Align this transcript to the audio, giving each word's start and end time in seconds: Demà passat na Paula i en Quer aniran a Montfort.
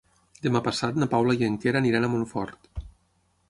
Demà 0.45 0.61
passat 0.67 0.97
na 1.03 1.09
Paula 1.11 1.37
i 1.41 1.47
en 1.49 1.59
Quer 1.67 1.77
aniran 1.83 2.07
a 2.07 2.13
Montfort. 2.17 2.85